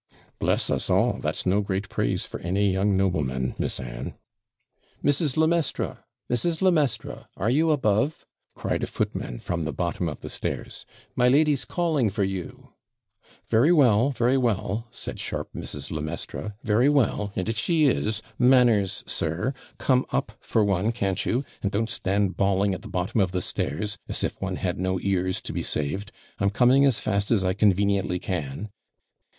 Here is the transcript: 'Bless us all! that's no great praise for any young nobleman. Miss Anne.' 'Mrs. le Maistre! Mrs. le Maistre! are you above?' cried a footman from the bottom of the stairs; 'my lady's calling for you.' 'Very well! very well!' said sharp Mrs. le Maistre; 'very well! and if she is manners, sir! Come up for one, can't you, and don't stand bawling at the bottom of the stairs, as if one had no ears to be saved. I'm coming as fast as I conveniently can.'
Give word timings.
'Bless 0.39 0.71
us 0.71 0.89
all! 0.89 1.19
that's 1.21 1.45
no 1.45 1.61
great 1.61 1.87
praise 1.87 2.25
for 2.25 2.39
any 2.39 2.73
young 2.73 2.97
nobleman. 2.97 3.53
Miss 3.59 3.79
Anne.' 3.79 4.15
'Mrs. 5.03 5.37
le 5.37 5.47
Maistre! 5.47 5.99
Mrs. 6.27 6.59
le 6.63 6.71
Maistre! 6.71 7.27
are 7.37 7.51
you 7.51 7.69
above?' 7.69 8.25
cried 8.55 8.81
a 8.81 8.87
footman 8.87 9.37
from 9.39 9.63
the 9.63 9.71
bottom 9.71 10.09
of 10.09 10.21
the 10.21 10.29
stairs; 10.31 10.87
'my 11.15 11.27
lady's 11.27 11.65
calling 11.65 12.09
for 12.09 12.23
you.' 12.23 12.69
'Very 13.45 13.71
well! 13.71 14.09
very 14.09 14.37
well!' 14.39 14.87
said 14.89 15.19
sharp 15.19 15.53
Mrs. 15.53 15.91
le 15.91 16.01
Maistre; 16.01 16.55
'very 16.63 16.89
well! 16.89 17.31
and 17.35 17.47
if 17.47 17.55
she 17.59 17.85
is 17.85 18.23
manners, 18.39 19.03
sir! 19.05 19.53
Come 19.77 20.07
up 20.11 20.31
for 20.39 20.63
one, 20.65 20.91
can't 20.91 21.23
you, 21.27 21.45
and 21.61 21.71
don't 21.71 21.91
stand 21.91 22.35
bawling 22.35 22.73
at 22.73 22.81
the 22.81 22.87
bottom 22.87 23.21
of 23.21 23.33
the 23.33 23.39
stairs, 23.41 23.99
as 24.09 24.23
if 24.23 24.41
one 24.41 24.55
had 24.55 24.79
no 24.79 24.99
ears 25.01 25.39
to 25.41 25.53
be 25.53 25.61
saved. 25.61 26.11
I'm 26.39 26.49
coming 26.49 26.85
as 26.85 26.99
fast 26.99 27.29
as 27.29 27.43
I 27.45 27.53
conveniently 27.53 28.17
can.' 28.17 28.71